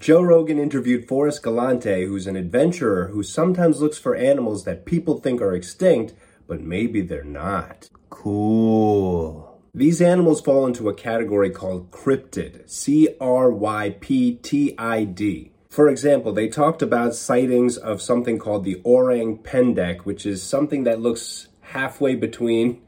Joe 0.00 0.22
Rogan 0.22 0.58
interviewed 0.58 1.06
Forrest 1.06 1.42
Galante, 1.42 2.06
who's 2.06 2.26
an 2.26 2.34
adventurer 2.34 3.08
who 3.08 3.22
sometimes 3.22 3.82
looks 3.82 3.98
for 3.98 4.16
animals 4.16 4.64
that 4.64 4.86
people 4.86 5.20
think 5.20 5.42
are 5.42 5.54
extinct, 5.54 6.14
but 6.46 6.62
maybe 6.62 7.02
they're 7.02 7.22
not. 7.22 7.90
Cool. 8.08 9.60
These 9.74 10.00
animals 10.00 10.40
fall 10.40 10.66
into 10.66 10.88
a 10.88 10.94
category 10.94 11.50
called 11.50 11.90
cryptid. 11.90 12.70
C 12.70 13.14
R 13.20 13.50
Y 13.50 13.96
P 14.00 14.36
T 14.36 14.74
I 14.78 15.04
D. 15.04 15.52
For 15.68 15.90
example, 15.90 16.32
they 16.32 16.48
talked 16.48 16.80
about 16.80 17.14
sightings 17.14 17.76
of 17.76 18.00
something 18.00 18.38
called 18.38 18.64
the 18.64 18.80
orang 18.82 19.36
pendek, 19.42 20.00
which 20.06 20.24
is 20.24 20.42
something 20.42 20.84
that 20.84 21.02
looks 21.02 21.48
halfway 21.60 22.14
between 22.14 22.80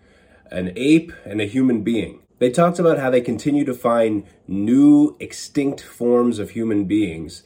an 0.52 0.72
ape 0.76 1.12
and 1.24 1.40
a 1.40 1.46
human 1.46 1.82
being. 1.82 2.20
They 2.38 2.50
talked 2.50 2.78
about 2.78 2.98
how 2.98 3.10
they 3.10 3.20
continue 3.20 3.64
to 3.64 3.74
find 3.74 4.24
new 4.46 5.16
extinct 5.20 5.80
forms 5.80 6.38
of 6.38 6.50
human 6.50 6.84
beings. 6.84 7.42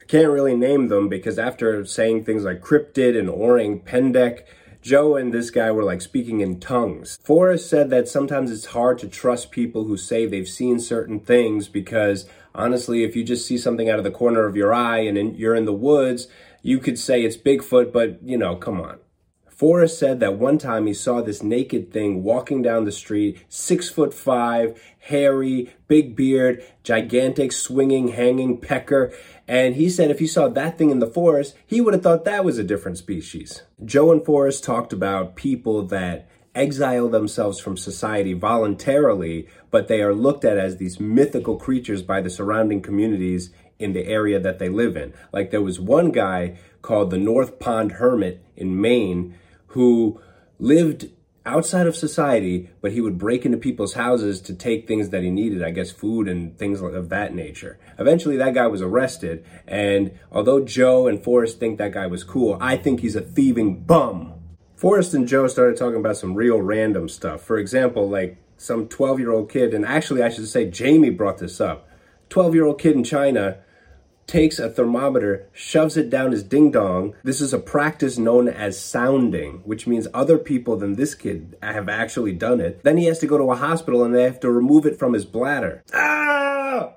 I 0.00 0.04
can't 0.06 0.30
really 0.30 0.56
name 0.56 0.88
them 0.88 1.08
because 1.08 1.38
after 1.38 1.84
saying 1.84 2.24
things 2.24 2.44
like 2.44 2.62
cryptid 2.62 3.18
and 3.18 3.28
orang 3.28 3.80
pendek, 3.80 4.44
Joe 4.80 5.16
and 5.16 5.34
this 5.34 5.50
guy 5.50 5.70
were 5.70 5.84
like 5.84 6.00
speaking 6.00 6.40
in 6.40 6.60
tongues. 6.60 7.18
Forrest 7.22 7.68
said 7.68 7.90
that 7.90 8.08
sometimes 8.08 8.50
it's 8.50 8.66
hard 8.66 8.98
to 9.00 9.08
trust 9.08 9.50
people 9.50 9.84
who 9.84 9.96
say 9.96 10.24
they've 10.24 10.48
seen 10.48 10.80
certain 10.80 11.20
things 11.20 11.68
because 11.68 12.26
honestly, 12.54 13.04
if 13.04 13.14
you 13.14 13.24
just 13.24 13.46
see 13.46 13.58
something 13.58 13.90
out 13.90 13.98
of 13.98 14.04
the 14.04 14.10
corner 14.10 14.46
of 14.46 14.56
your 14.56 14.72
eye 14.72 15.00
and 15.00 15.18
in, 15.18 15.34
you're 15.34 15.54
in 15.54 15.66
the 15.66 15.72
woods, 15.72 16.28
you 16.62 16.78
could 16.78 16.98
say 16.98 17.22
it's 17.22 17.36
Bigfoot, 17.36 17.92
but 17.92 18.22
you 18.22 18.38
know, 18.38 18.56
come 18.56 18.80
on. 18.80 18.98
Forrest 19.58 19.98
said 19.98 20.20
that 20.20 20.38
one 20.38 20.56
time 20.56 20.86
he 20.86 20.94
saw 20.94 21.20
this 21.20 21.42
naked 21.42 21.92
thing 21.92 22.22
walking 22.22 22.62
down 22.62 22.84
the 22.84 22.92
street, 22.92 23.44
six 23.48 23.88
foot 23.88 24.14
five, 24.14 24.80
hairy, 25.00 25.74
big 25.88 26.14
beard, 26.14 26.64
gigantic, 26.84 27.50
swinging, 27.50 28.08
hanging 28.08 28.58
pecker. 28.58 29.12
And 29.48 29.74
he 29.74 29.90
said 29.90 30.12
if 30.12 30.20
he 30.20 30.28
saw 30.28 30.46
that 30.46 30.78
thing 30.78 30.90
in 30.90 31.00
the 31.00 31.08
forest, 31.08 31.56
he 31.66 31.80
would 31.80 31.92
have 31.92 32.04
thought 32.04 32.24
that 32.24 32.44
was 32.44 32.56
a 32.56 32.62
different 32.62 32.98
species. 32.98 33.62
Joe 33.84 34.12
and 34.12 34.24
Forrest 34.24 34.62
talked 34.62 34.92
about 34.92 35.34
people 35.34 35.82
that 35.86 36.28
exile 36.54 37.08
themselves 37.08 37.58
from 37.58 37.76
society 37.76 38.34
voluntarily, 38.34 39.48
but 39.72 39.88
they 39.88 40.00
are 40.02 40.14
looked 40.14 40.44
at 40.44 40.56
as 40.56 40.76
these 40.76 41.00
mythical 41.00 41.56
creatures 41.56 42.02
by 42.02 42.20
the 42.20 42.30
surrounding 42.30 42.80
communities 42.80 43.50
in 43.80 43.92
the 43.92 44.06
area 44.06 44.38
that 44.38 44.60
they 44.60 44.68
live 44.68 44.96
in. 44.96 45.12
Like 45.32 45.50
there 45.50 45.62
was 45.62 45.80
one 45.80 46.12
guy 46.12 46.58
called 46.80 47.10
the 47.10 47.18
North 47.18 47.58
Pond 47.58 47.92
Hermit 47.92 48.40
in 48.56 48.80
Maine 48.80 49.34
who 49.68 50.20
lived 50.58 51.08
outside 51.46 51.86
of 51.86 51.96
society, 51.96 52.70
but 52.80 52.92
he 52.92 53.00
would 53.00 53.18
break 53.18 53.46
into 53.46 53.56
people's 53.56 53.94
houses 53.94 54.40
to 54.42 54.54
take 54.54 54.86
things 54.86 55.08
that 55.08 55.22
he 55.22 55.30
needed, 55.30 55.62
I 55.62 55.70
guess 55.70 55.90
food 55.90 56.28
and 56.28 56.56
things 56.58 56.80
of 56.80 57.08
that 57.08 57.34
nature. 57.34 57.78
Eventually, 57.98 58.36
that 58.36 58.54
guy 58.54 58.66
was 58.66 58.82
arrested, 58.82 59.44
and 59.66 60.12
although 60.30 60.64
Joe 60.64 61.06
and 61.06 61.22
Forrest 61.22 61.58
think 61.58 61.78
that 61.78 61.92
guy 61.92 62.06
was 62.06 62.22
cool, 62.22 62.58
I 62.60 62.76
think 62.76 63.00
he's 63.00 63.16
a 63.16 63.22
thieving 63.22 63.80
bum. 63.84 64.34
Forrest 64.76 65.14
and 65.14 65.26
Joe 65.26 65.48
started 65.48 65.76
talking 65.76 65.98
about 65.98 66.16
some 66.16 66.34
real 66.34 66.60
random 66.60 67.08
stuff. 67.08 67.42
For 67.42 67.58
example, 67.58 68.08
like 68.08 68.36
some 68.58 68.86
12 68.86 69.18
year 69.18 69.32
old 69.32 69.50
kid, 69.50 69.74
and 69.74 69.84
actually, 69.84 70.22
I 70.22 70.28
should 70.28 70.46
say, 70.48 70.70
Jamie 70.70 71.10
brought 71.10 71.38
this 71.38 71.60
up. 71.60 71.88
12 72.28 72.54
year 72.54 72.66
old 72.66 72.78
kid 72.78 72.94
in 72.94 73.04
China 73.04 73.58
takes 74.28 74.58
a 74.58 74.68
thermometer, 74.68 75.48
shoves 75.52 75.96
it 75.96 76.10
down 76.10 76.30
his 76.30 76.44
ding 76.44 76.70
dong. 76.70 77.16
This 77.24 77.40
is 77.40 77.52
a 77.52 77.58
practice 77.58 78.18
known 78.18 78.46
as 78.46 78.80
sounding, 78.80 79.62
which 79.64 79.86
means 79.86 80.06
other 80.14 80.38
people 80.38 80.76
than 80.76 80.94
this 80.94 81.14
kid 81.16 81.56
have 81.62 81.88
actually 81.88 82.34
done 82.34 82.60
it. 82.60 82.84
Then 82.84 82.98
he 82.98 83.06
has 83.06 83.18
to 83.20 83.26
go 83.26 83.38
to 83.38 83.50
a 83.50 83.56
hospital 83.56 84.04
and 84.04 84.14
they 84.14 84.22
have 84.22 84.38
to 84.40 84.50
remove 84.50 84.86
it 84.86 84.98
from 84.98 85.14
his 85.14 85.24
bladder. 85.24 85.82
Ah! 85.92 86.92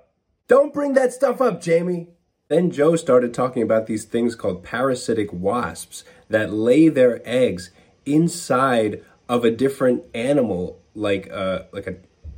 Don't 0.47 0.73
bring 0.73 0.93
that 0.93 1.13
stuff 1.13 1.41
up, 1.41 1.61
Jamie. 1.61 2.09
Then 2.49 2.69
Joe 2.69 2.97
started 2.97 3.33
talking 3.33 3.63
about 3.63 3.87
these 3.87 4.03
things 4.03 4.35
called 4.35 4.63
parasitic 4.63 5.31
wasps 5.31 6.03
that 6.29 6.51
lay 6.51 6.89
their 6.89 7.21
eggs 7.23 7.71
inside 8.05 9.05
of 9.29 9.45
a 9.45 9.51
different 9.51 10.03
animal, 10.13 10.81
like 10.93 11.27
a, 11.27 11.67
like 11.71 11.87
a 11.87 11.95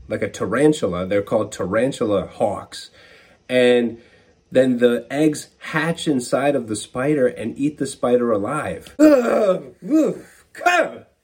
like 0.08 0.22
a 0.22 0.30
tarantula. 0.30 1.08
They're 1.08 1.24
called 1.24 1.52
tarantula 1.52 2.28
hawks, 2.28 2.92
and 3.50 4.00
then 4.54 4.78
the 4.78 5.08
eggs 5.10 5.50
hatch 5.58 6.08
inside 6.08 6.56
of 6.56 6.68
the 6.68 6.76
spider 6.76 7.26
and 7.26 7.58
eat 7.58 7.80
the 7.80 7.88
spider 7.88 8.32
alive. 8.32 8.96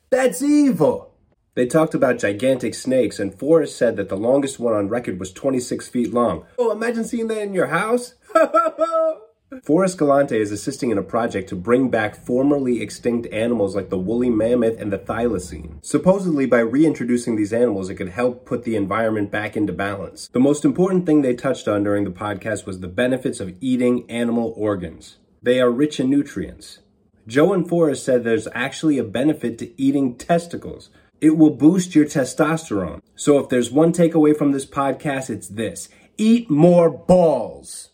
That's 0.09 0.41
evil. 0.41 1.13
They 1.53 1.67
talked 1.67 1.93
about 1.93 2.17
gigantic 2.17 2.73
snakes, 2.73 3.19
and 3.19 3.37
Forrest 3.37 3.77
said 3.77 3.97
that 3.97 4.09
the 4.09 4.17
longest 4.17 4.59
one 4.59 4.73
on 4.73 4.89
record 4.89 5.19
was 5.19 5.31
26 5.31 5.87
feet 5.89 6.13
long. 6.13 6.45
Oh, 6.57 6.71
imagine 6.71 7.03
seeing 7.03 7.27
that 7.27 7.41
in 7.41 7.53
your 7.53 7.67
house. 7.67 8.15
Forrest 9.63 9.97
Galante 9.97 10.39
is 10.39 10.51
assisting 10.51 10.91
in 10.91 10.99
a 10.99 11.03
project 11.03 11.49
to 11.49 11.55
bring 11.55 11.89
back 11.89 12.15
formerly 12.15 12.83
extinct 12.83 13.25
animals 13.33 13.75
like 13.75 13.89
the 13.89 13.97
woolly 13.97 14.29
mammoth 14.29 14.79
and 14.79 14.93
the 14.93 14.99
thylacine. 14.99 15.83
Supposedly, 15.83 16.45
by 16.45 16.59
reintroducing 16.59 17.35
these 17.35 17.51
animals, 17.51 17.89
it 17.89 17.95
could 17.95 18.09
help 18.09 18.45
put 18.45 18.63
the 18.63 18.75
environment 18.75 19.31
back 19.31 19.57
into 19.57 19.73
balance. 19.73 20.27
The 20.27 20.39
most 20.39 20.63
important 20.63 21.07
thing 21.07 21.23
they 21.23 21.33
touched 21.33 21.67
on 21.67 21.83
during 21.83 22.03
the 22.03 22.11
podcast 22.11 22.67
was 22.67 22.79
the 22.79 22.87
benefits 22.87 23.39
of 23.39 23.55
eating 23.59 24.07
animal 24.07 24.53
organs. 24.55 25.17
They 25.41 25.59
are 25.59 25.71
rich 25.71 25.99
in 25.99 26.11
nutrients. 26.11 26.79
Joe 27.25 27.51
and 27.51 27.67
Forrest 27.67 28.05
said 28.05 28.23
there's 28.23 28.47
actually 28.53 28.99
a 28.99 29.03
benefit 29.03 29.57
to 29.59 29.81
eating 29.81 30.15
testicles. 30.15 30.91
It 31.21 31.37
will 31.37 31.55
boost 31.55 31.95
your 31.95 32.05
testosterone. 32.05 33.01
So 33.15 33.39
if 33.39 33.49
there's 33.49 33.71
one 33.71 33.93
takeaway 33.93 34.37
from 34.37 34.51
this 34.51 34.67
podcast, 34.67 35.31
it's 35.31 35.47
this 35.47 35.89
eat 36.17 36.51
more 36.51 36.91
balls. 36.91 37.89